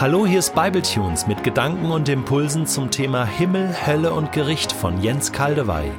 [0.00, 5.02] Hallo, hier ist Bibletunes mit Gedanken und Impulsen zum Thema Himmel, Hölle und Gericht von
[5.02, 5.92] Jens Kaldewey.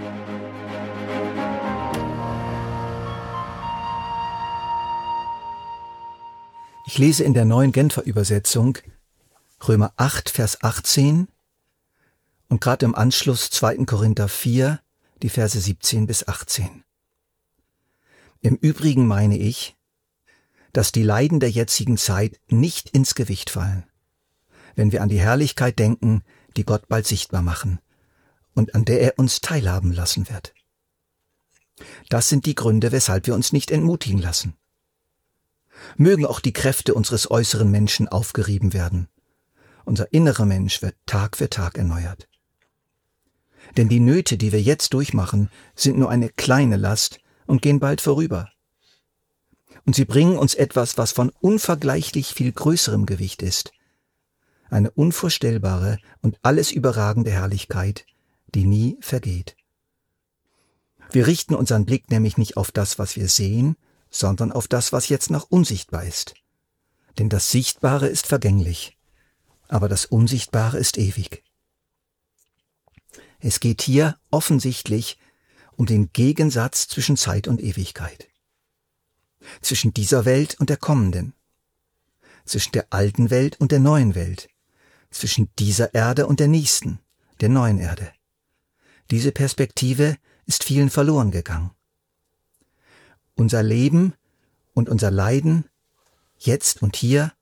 [6.87, 8.79] Ich lese in der neuen Genfer Übersetzung
[9.67, 11.27] Römer 8, Vers 18
[12.49, 13.85] und gerade im Anschluss 2.
[13.85, 14.79] Korinther 4,
[15.21, 16.83] die Verse 17 bis 18.
[18.39, 19.75] Im Übrigen meine ich,
[20.73, 23.83] dass die Leiden der jetzigen Zeit nicht ins Gewicht fallen,
[24.75, 26.23] wenn wir an die Herrlichkeit denken,
[26.57, 27.79] die Gott bald sichtbar machen
[28.53, 30.53] und an der er uns teilhaben lassen wird.
[32.09, 34.55] Das sind die Gründe, weshalb wir uns nicht entmutigen lassen.
[35.97, 39.07] Mögen auch die Kräfte unseres äußeren Menschen aufgerieben werden.
[39.83, 42.27] Unser innerer Mensch wird Tag für Tag erneuert.
[43.77, 48.01] Denn die Nöte, die wir jetzt durchmachen, sind nur eine kleine Last und gehen bald
[48.01, 48.51] vorüber
[49.85, 53.71] und sie bringen uns etwas, was von unvergleichlich viel größerem Gewicht ist.
[54.71, 58.07] Eine unvorstellbare und alles überragende Herrlichkeit,
[58.55, 59.55] die nie vergeht.
[61.11, 63.75] Wir richten unseren Blick nämlich nicht auf das, was wir sehen,
[64.09, 66.33] sondern auf das, was jetzt noch unsichtbar ist.
[67.19, 68.97] Denn das Sichtbare ist vergänglich,
[69.67, 71.43] aber das Unsichtbare ist ewig.
[73.39, 75.19] Es geht hier offensichtlich
[75.75, 78.31] um den Gegensatz zwischen Zeit und Ewigkeit
[79.61, 81.33] zwischen dieser Welt und der kommenden,
[82.45, 84.49] zwischen der alten Welt und der neuen Welt,
[85.11, 86.99] zwischen dieser Erde und der nächsten,
[87.41, 88.11] der neuen Erde.
[89.11, 91.71] Diese Perspektive ist vielen verloren gegangen.
[93.35, 94.13] Unser Leben
[94.73, 95.65] und unser Leiden,
[96.37, 97.33] jetzt und hier,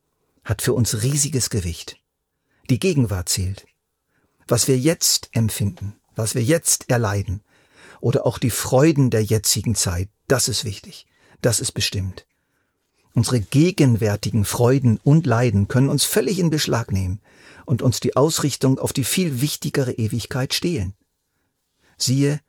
[0.43, 1.97] hat für uns riesiges Gewicht.
[2.69, 3.65] Die Gegenwart zählt.
[4.47, 7.43] Was wir jetzt empfinden, was wir jetzt erleiden,
[8.01, 11.05] oder auch die Freuden der jetzigen Zeit, das ist wichtig.
[11.41, 12.25] Das ist bestimmt.
[13.13, 17.19] Unsere gegenwärtigen Freuden und Leiden können uns völlig in Beschlag nehmen
[17.65, 20.93] und uns die Ausrichtung auf die viel wichtigere Ewigkeit stehlen.
[21.97, 22.39] Siehe,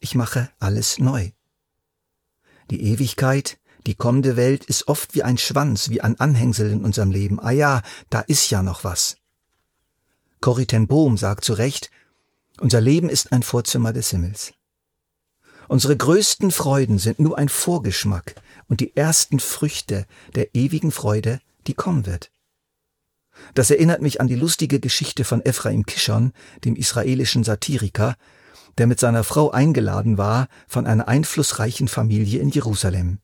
[0.00, 1.30] ich mache alles neu.
[2.70, 7.10] Die Ewigkeit, die kommende Welt ist oft wie ein Schwanz, wie ein Anhängsel in unserem
[7.10, 7.40] Leben.
[7.40, 9.16] Ah ja, da ist ja noch was.
[10.40, 11.90] Corrie ten Bohm sagt zu Recht,
[12.60, 14.52] unser Leben ist ein Vorzimmer des Himmels.
[15.68, 18.34] Unsere größten Freuden sind nur ein Vorgeschmack
[18.68, 22.30] und die ersten Früchte der ewigen Freude, die kommen wird.
[23.54, 26.32] Das erinnert mich an die lustige Geschichte von Ephraim Kishon,
[26.64, 28.16] dem israelischen Satiriker,
[28.78, 33.18] der mit seiner Frau eingeladen war von einer einflussreichen Familie in Jerusalem.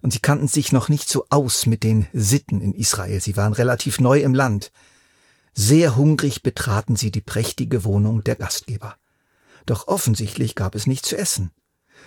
[0.00, 3.52] Und sie kannten sich noch nicht so aus mit den Sitten in Israel, sie waren
[3.52, 4.70] relativ neu im Land.
[5.54, 8.96] Sehr hungrig betraten sie die prächtige Wohnung der Gastgeber.
[9.66, 11.50] Doch offensichtlich gab es nichts zu essen.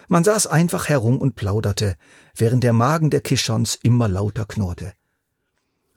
[0.08, 1.96] Man saß einfach herum und plauderte,
[2.36, 4.94] während der Magen der Kishons immer lauter knurrte.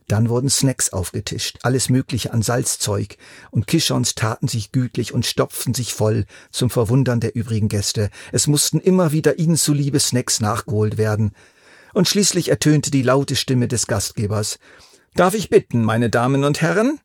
[0.06, 3.16] Dann wurden Snacks aufgetischt, alles Mögliche an Salzzeug,
[3.50, 8.10] und Kishons taten sich gütlich und stopften sich voll zum Verwundern der übrigen Gäste.
[8.30, 11.32] Es mussten immer wieder ihnen zuliebe Snacks nachgeholt werden.
[11.94, 14.58] Und schließlich ertönte die laute Stimme des Gastgebers.
[15.14, 17.00] Darf ich bitten, meine Damen und Herren?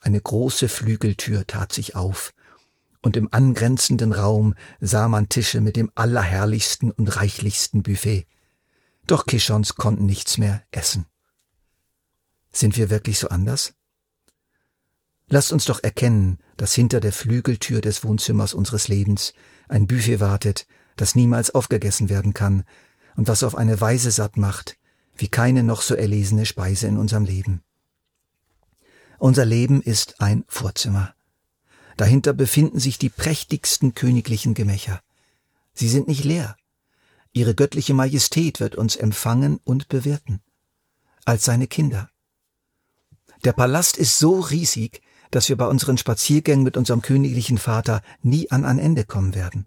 [0.00, 2.32] Eine große Flügeltür tat sich auf,
[3.04, 8.26] und im angrenzenden Raum sah man Tische mit dem allerherrlichsten und reichlichsten Buffet.
[9.06, 11.04] Doch Kishons konnten nichts mehr essen.
[12.50, 13.74] Sind wir wirklich so anders?
[15.28, 19.34] Lasst uns doch erkennen, dass hinter der Flügeltür des Wohnzimmers unseres Lebens
[19.68, 20.66] ein Buffet wartet,
[20.96, 22.64] das niemals aufgegessen werden kann
[23.16, 24.78] und was auf eine Weise satt macht,
[25.14, 27.62] wie keine noch so erlesene Speise in unserem Leben.
[29.18, 31.14] Unser Leben ist ein Vorzimmer.
[31.96, 35.00] Dahinter befinden sich die prächtigsten königlichen Gemächer.
[35.74, 36.56] Sie sind nicht leer.
[37.32, 40.40] Ihre göttliche Majestät wird uns empfangen und bewirten.
[41.24, 42.10] Als seine Kinder.
[43.44, 48.50] Der Palast ist so riesig, dass wir bei unseren Spaziergängen mit unserem königlichen Vater nie
[48.50, 49.66] an ein Ende kommen werden.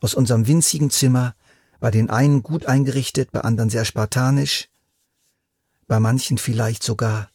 [0.00, 1.34] Aus unserem winzigen Zimmer,
[1.80, 4.68] bei den einen gut eingerichtet, bei anderen sehr spartanisch,
[5.88, 7.28] bei manchen vielleicht sogar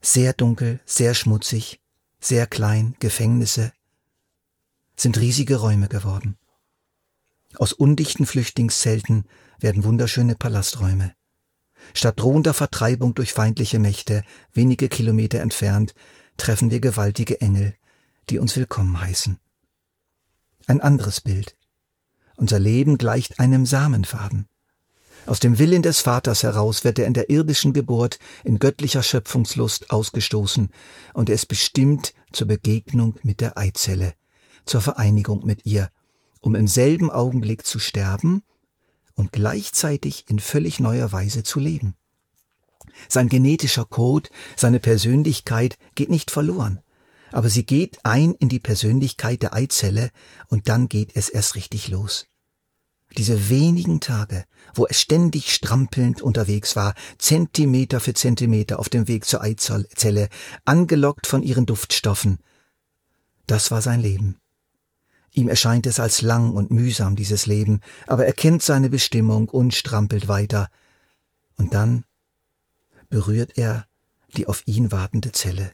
[0.00, 1.80] sehr dunkel, sehr schmutzig,
[2.20, 3.72] sehr klein, Gefängnisse,
[4.96, 6.36] sind riesige Räume geworden.
[7.56, 9.24] Aus undichten Flüchtlingszelten
[9.58, 11.14] werden wunderschöne Palasträume.
[11.94, 14.22] Statt drohender Vertreibung durch feindliche Mächte,
[14.52, 15.94] wenige Kilometer entfernt,
[16.36, 17.74] treffen wir gewaltige Engel,
[18.28, 19.38] die uns willkommen heißen.
[20.66, 21.56] Ein anderes Bild.
[22.36, 24.46] Unser Leben gleicht einem Samenfaden.
[25.30, 29.92] Aus dem Willen des Vaters heraus wird er in der irdischen Geburt in göttlicher Schöpfungslust
[29.92, 30.70] ausgestoßen
[31.14, 34.14] und er ist bestimmt zur Begegnung mit der Eizelle,
[34.66, 35.92] zur Vereinigung mit ihr,
[36.40, 38.42] um im selben Augenblick zu sterben
[39.14, 41.94] und gleichzeitig in völlig neuer Weise zu leben.
[43.08, 46.80] Sein genetischer Code, seine Persönlichkeit geht nicht verloren.
[47.30, 50.10] Aber sie geht ein in die Persönlichkeit der Eizelle
[50.48, 52.26] und dann geht es erst richtig los.
[53.16, 59.24] Diese wenigen Tage, wo es ständig strampelnd unterwegs war, Zentimeter für Zentimeter auf dem Weg
[59.24, 60.28] zur Eizelle,
[60.64, 62.38] angelockt von ihren Duftstoffen,
[63.50, 64.36] das war sein Leben.
[65.32, 69.74] Ihm erscheint es als lang und mühsam, dieses Leben, aber er kennt seine Bestimmung und
[69.74, 70.68] strampelt weiter.
[71.56, 72.04] Und dann
[73.08, 73.86] berührt er
[74.36, 75.72] die auf ihn wartende Zelle,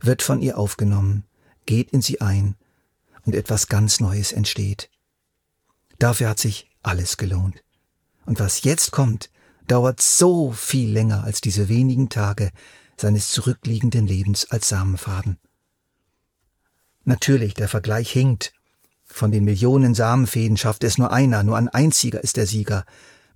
[0.00, 1.24] wird von ihr aufgenommen,
[1.66, 2.56] geht in sie ein,
[3.26, 4.88] und etwas ganz Neues entsteht.
[5.98, 7.62] Dafür hat sich alles gelohnt.
[8.24, 9.30] Und was jetzt kommt,
[9.66, 12.50] dauert so viel länger als diese wenigen Tage
[12.96, 15.38] seines zurückliegenden Lebens als Samenfaden.
[17.04, 18.52] Natürlich, der Vergleich hinkt.
[19.04, 22.84] Von den Millionen Samenfäden schafft es nur einer, nur ein einziger ist der Sieger.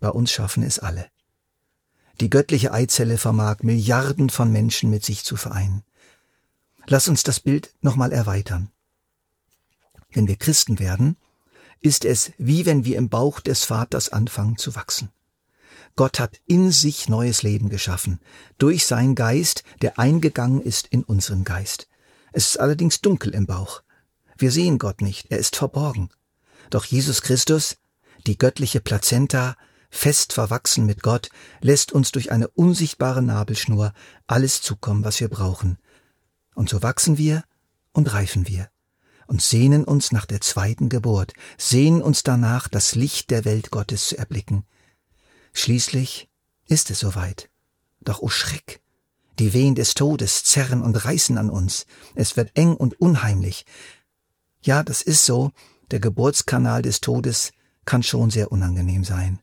[0.01, 1.07] Bei uns schaffen es alle.
[2.21, 5.83] Die göttliche Eizelle vermag Milliarden von Menschen mit sich zu vereinen.
[6.87, 8.71] Lass uns das Bild nochmal erweitern.
[10.11, 11.17] Wenn wir Christen werden,
[11.83, 15.11] ist es wie wenn wir im Bauch des Vaters anfangen zu wachsen.
[15.95, 18.21] Gott hat in sich neues Leben geschaffen,
[18.57, 21.89] durch sein Geist, der eingegangen ist in unseren Geist.
[22.33, 23.83] Es ist allerdings dunkel im Bauch.
[24.39, 26.09] Wir sehen Gott nicht, er ist verborgen.
[26.71, 27.77] Doch Jesus Christus,
[28.27, 29.57] die göttliche Plazenta,
[29.91, 31.29] fest verwachsen mit Gott,
[31.61, 33.93] lässt uns durch eine unsichtbare Nabelschnur
[34.27, 35.79] alles zukommen, was wir brauchen.
[36.55, 37.45] Und so wachsen wir
[37.93, 38.71] und reifen wir
[39.27, 44.09] und sehnen uns nach der zweiten Geburt, sehnen uns danach, das Licht der Welt Gottes
[44.09, 44.65] zu erblicken.
[45.53, 46.29] Schließlich
[46.67, 47.51] ist es soweit.
[48.01, 48.81] Doch o oh Schreck!
[49.39, 51.87] Die Wehen des Todes zerren und reißen an uns.
[52.15, 53.65] Es wird eng und unheimlich.
[54.63, 55.53] Ja, das ist so.
[55.91, 57.53] Der Geburtskanal des Todes
[57.85, 59.41] kann schon sehr unangenehm sein.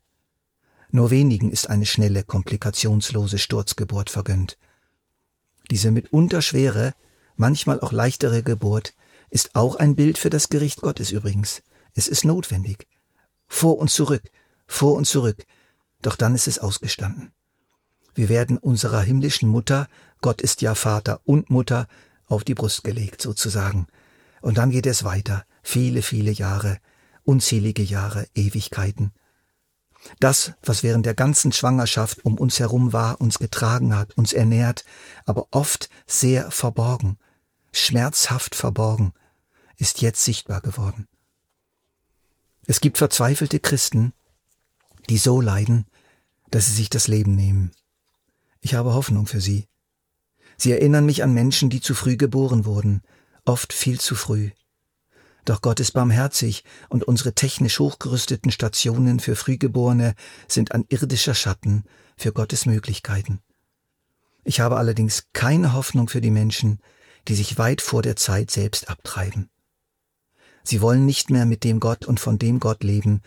[0.91, 4.57] Nur wenigen ist eine schnelle, komplikationslose Sturzgeburt vergönnt.
[5.69, 6.93] Diese mitunter schwere,
[7.35, 8.93] manchmal auch leichtere Geburt
[9.29, 11.61] ist auch ein Bild für das Gericht Gottes übrigens.
[11.95, 12.87] Es ist notwendig.
[13.47, 14.23] Vor und zurück,
[14.67, 15.45] vor und zurück.
[16.01, 17.31] Doch dann ist es ausgestanden.
[18.15, 19.87] Wir werden unserer himmlischen Mutter,
[20.21, 21.87] Gott ist ja Vater und Mutter,
[22.27, 23.87] auf die Brust gelegt sozusagen.
[24.41, 26.79] Und dann geht es weiter, viele, viele Jahre,
[27.23, 29.13] unzählige Jahre, Ewigkeiten.
[30.19, 34.85] Das, was während der ganzen Schwangerschaft um uns herum war, uns getragen hat, uns ernährt,
[35.25, 37.17] aber oft sehr verborgen,
[37.71, 39.13] schmerzhaft verborgen,
[39.77, 41.07] ist jetzt sichtbar geworden.
[42.65, 44.13] Es gibt verzweifelte Christen,
[45.09, 45.85] die so leiden,
[46.51, 47.71] dass sie sich das Leben nehmen.
[48.61, 49.67] Ich habe Hoffnung für sie.
[50.57, 53.01] Sie erinnern mich an Menschen, die zu früh geboren wurden,
[53.45, 54.51] oft viel zu früh.
[55.45, 60.13] Doch Gott ist barmherzig und unsere technisch hochgerüsteten Stationen für Frühgeborene
[60.47, 61.85] sind ein irdischer Schatten
[62.17, 63.39] für Gottes Möglichkeiten.
[64.43, 66.79] Ich habe allerdings keine Hoffnung für die Menschen,
[67.27, 69.49] die sich weit vor der Zeit selbst abtreiben.
[70.63, 73.21] Sie wollen nicht mehr mit dem Gott und von dem Gott leben,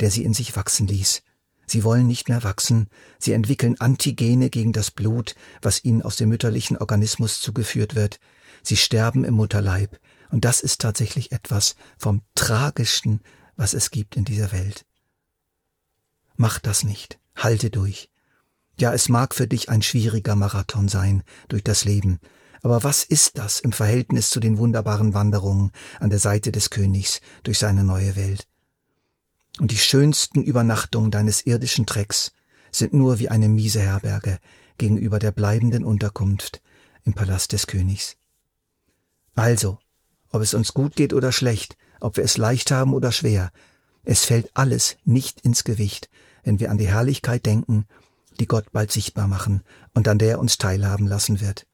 [0.00, 1.22] der sie in sich wachsen ließ.
[1.66, 2.88] Sie wollen nicht mehr wachsen,
[3.18, 8.20] sie entwickeln Antigene gegen das Blut, was ihnen aus dem mütterlichen Organismus zugeführt wird.
[8.62, 9.98] Sie sterben im Mutterleib,
[10.30, 13.20] und das ist tatsächlich etwas vom Tragischsten,
[13.56, 14.86] was es gibt in dieser Welt.
[16.36, 18.10] Mach das nicht, halte durch.
[18.78, 22.20] Ja, es mag für dich ein schwieriger Marathon sein durch das Leben,
[22.66, 25.70] aber was ist das im Verhältnis zu den wunderbaren Wanderungen
[26.00, 28.48] an der Seite des Königs durch seine neue Welt?
[29.60, 32.32] Und die schönsten Übernachtungen deines irdischen Trecks
[32.72, 34.40] sind nur wie eine miese Herberge
[34.78, 36.60] gegenüber der bleibenden Unterkunft
[37.04, 38.16] im Palast des Königs.
[39.36, 39.78] Also,
[40.32, 43.52] ob es uns gut geht oder schlecht, ob wir es leicht haben oder schwer,
[44.02, 46.10] es fällt alles nicht ins Gewicht,
[46.42, 47.86] wenn wir an die Herrlichkeit denken,
[48.40, 49.62] die Gott bald sichtbar machen
[49.94, 51.64] und an der er uns teilhaben lassen wird.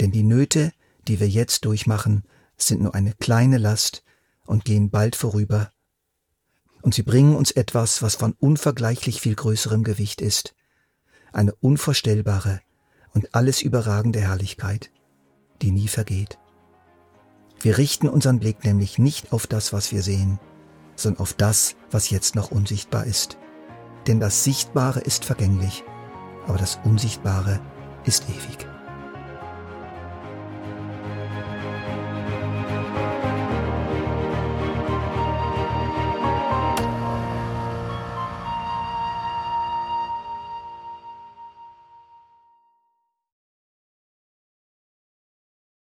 [0.00, 0.72] Denn die Nöte,
[1.06, 2.24] die wir jetzt durchmachen,
[2.56, 4.02] sind nur eine kleine Last
[4.46, 5.70] und gehen bald vorüber
[6.82, 10.54] und sie bringen uns etwas, was von unvergleichlich viel größerem Gewicht ist,
[11.32, 12.60] eine unvorstellbare
[13.12, 14.90] und alles überragende Herrlichkeit,
[15.62, 16.38] die nie vergeht.
[17.60, 20.40] Wir richten unseren Blick nämlich nicht auf das, was wir sehen,
[20.96, 23.36] sondern auf das, was jetzt noch unsichtbar ist.
[24.06, 25.84] Denn das Sichtbare ist vergänglich,
[26.46, 27.60] aber das Unsichtbare
[28.06, 28.66] ist ewig.